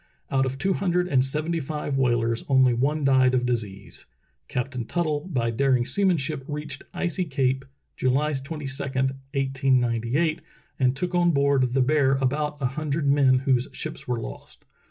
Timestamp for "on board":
11.13-11.73